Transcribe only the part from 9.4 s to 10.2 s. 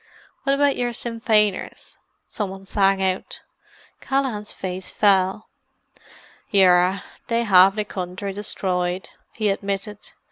admitted.